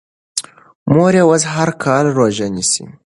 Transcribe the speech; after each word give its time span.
مور 0.93 1.13
یې 1.19 1.23
اوس 1.27 1.43
هر 1.53 1.69
کال 1.83 2.05
روژه 2.17 2.47
نیسي. 2.55 2.83